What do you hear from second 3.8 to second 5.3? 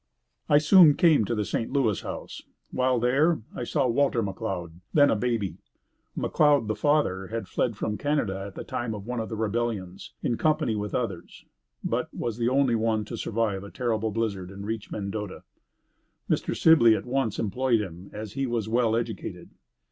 Walter McLeod, then a